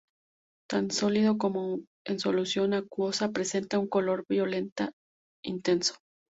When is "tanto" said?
0.67-0.95